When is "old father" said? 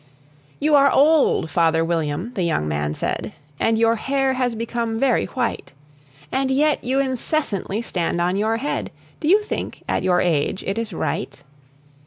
0.89-1.85